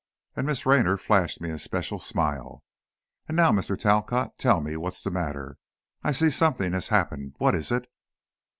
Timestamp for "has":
6.73-6.87